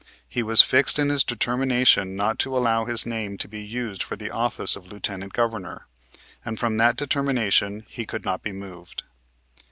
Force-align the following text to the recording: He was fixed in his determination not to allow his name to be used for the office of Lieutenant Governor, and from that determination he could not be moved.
He 0.27 0.41
was 0.41 0.63
fixed 0.63 0.97
in 0.97 1.09
his 1.09 1.23
determination 1.23 2.15
not 2.15 2.39
to 2.39 2.57
allow 2.57 2.85
his 2.85 3.05
name 3.05 3.37
to 3.37 3.47
be 3.47 3.63
used 3.63 4.01
for 4.01 4.15
the 4.15 4.31
office 4.31 4.75
of 4.75 4.87
Lieutenant 4.87 5.31
Governor, 5.33 5.85
and 6.43 6.59
from 6.59 6.77
that 6.77 6.95
determination 6.97 7.85
he 7.87 8.07
could 8.07 8.25
not 8.25 8.41
be 8.41 8.51
moved. 8.51 9.03